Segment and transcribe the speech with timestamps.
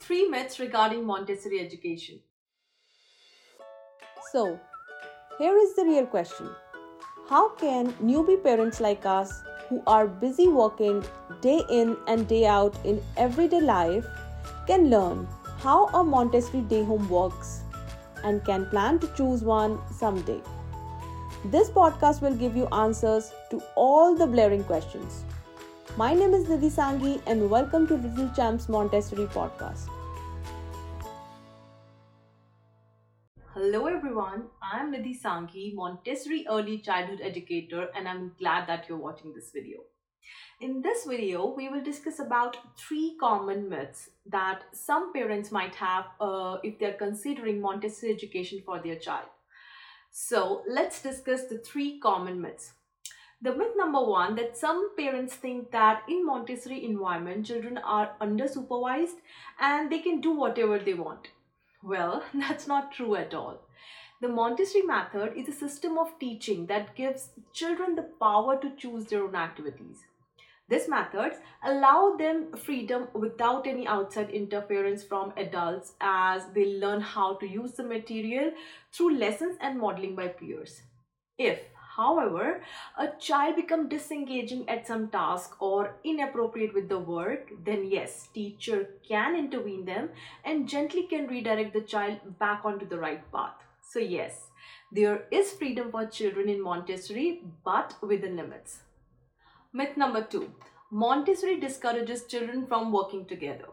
[0.00, 2.20] three myths regarding Montessori education.
[4.32, 4.58] So,
[5.38, 6.48] here is the real question
[7.28, 11.04] How can newbie parents like us, who are busy working
[11.40, 14.06] day in and day out in everyday life,
[14.66, 15.28] can learn
[15.58, 17.60] how a Montessori day home works
[18.24, 20.40] and can plan to choose one someday?
[21.46, 25.24] This podcast will give you answers to all the blaring questions.
[25.96, 29.88] My name is Nidhi Sanghi, and welcome to Little Champs Montessori podcast.
[33.52, 39.34] Hello everyone, I'm Nidhi Sanghi, Montessori Early Childhood Educator, and I'm glad that you're watching
[39.34, 39.80] this video.
[40.60, 46.04] In this video, we will discuss about three common myths that some parents might have
[46.20, 49.26] uh, if they're considering Montessori education for their child.
[50.12, 52.74] So let's discuss the three common myths.
[53.42, 58.46] The myth number one that some parents think that in Montessori environment, children are under
[58.46, 59.16] supervised
[59.58, 61.28] and they can do whatever they want.
[61.82, 63.62] Well, that's not true at all.
[64.20, 69.06] The Montessori method is a system of teaching that gives children the power to choose
[69.06, 70.04] their own activities.
[70.68, 77.34] These methods allow them freedom without any outside interference from adults as they learn how
[77.36, 78.52] to use the material
[78.92, 80.82] through lessons and modeling by peers.
[81.38, 81.58] If,
[81.96, 82.62] however,
[82.98, 88.88] a child become disengaging at some task or inappropriate with the work, then yes, teacher
[89.08, 90.10] can intervene them
[90.44, 93.54] and gently can redirect the child back onto the right path.
[93.82, 94.48] So yes,
[94.92, 98.80] there is freedom for children in Montessori, but within limits.
[99.72, 100.52] Myth number two
[100.90, 103.68] Montessori discourages children from working together.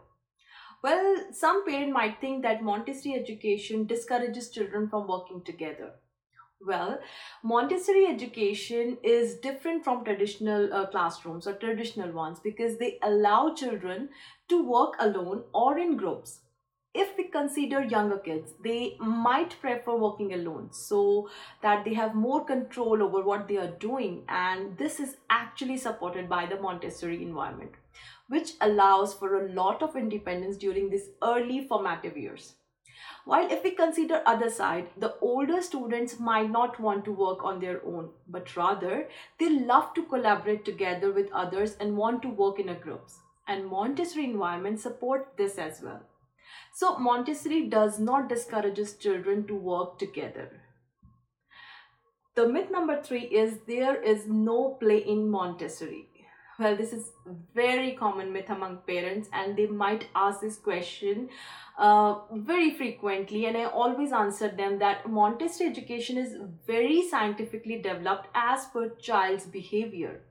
[0.82, 5.94] Well, some parent might think that Montessori education discourages children from working together.
[6.60, 7.00] Well,
[7.42, 14.10] Montessori education is different from traditional uh, classrooms or traditional ones because they allow children
[14.48, 16.40] to work alone or in groups.
[16.94, 21.28] If we consider younger kids they might prefer working alone so
[21.62, 26.28] that they have more control over what they are doing and this is actually supported
[26.28, 27.72] by the montessori environment
[28.28, 32.54] which allows for a lot of independence during these early formative years
[33.24, 37.60] while if we consider other side the older students might not want to work on
[37.60, 42.58] their own but rather they love to collaborate together with others and want to work
[42.58, 46.00] in a groups and montessori environment support this as well
[46.72, 50.60] so Montessori does not discourages children to work together.
[52.34, 56.08] The myth number three is there is no play in Montessori.
[56.58, 57.12] Well, this is
[57.54, 61.28] very common myth among parents, and they might ask this question
[61.78, 63.46] uh, very frequently.
[63.46, 66.36] And I always answer them that Montessori education is
[66.66, 70.22] very scientifically developed as per child's behavior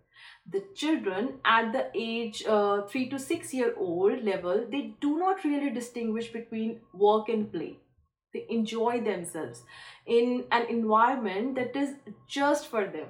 [0.49, 5.43] the children at the age uh, 3 to 6 year old level they do not
[5.43, 7.77] really distinguish between work and play
[8.33, 9.63] they enjoy themselves
[10.05, 11.95] in an environment that is
[12.27, 13.07] just for them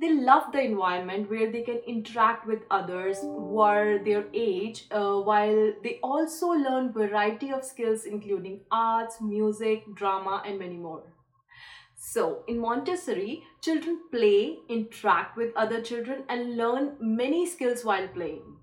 [0.00, 5.16] they love the environment where they can interact with others who are their age uh,
[5.30, 11.02] while they also learn variety of skills including arts music drama and many more
[12.02, 18.56] so, in Montessori, children play, interact with other children, and learn many skills while playing.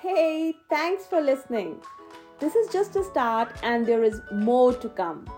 [0.00, 1.82] Hey, thanks for listening.
[2.38, 5.28] This is just a start, and there is more to come.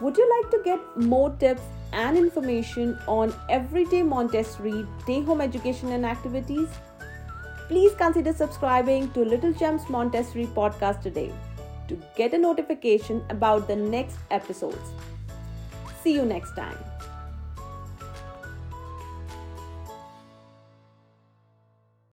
[0.00, 1.60] Would you like to get more tips
[1.92, 6.68] and information on everyday Montessori day home education and activities?
[7.68, 11.30] Please consider subscribing to Little Gems Montessori podcast today
[11.88, 14.90] to get a notification about the next episodes.
[16.02, 16.78] See you next time.